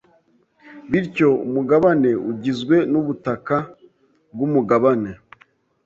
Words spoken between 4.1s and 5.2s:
bwumugabane